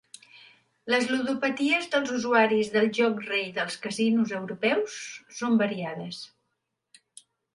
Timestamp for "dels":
1.95-2.13, 3.59-3.77